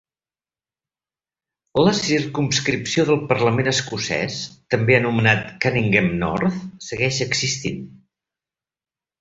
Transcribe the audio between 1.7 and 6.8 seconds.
La circumscripció del Parlament escocès també anomenat "Cunninghame North"